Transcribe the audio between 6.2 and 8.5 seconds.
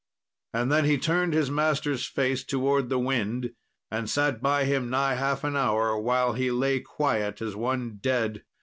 he lay quiet as one dead.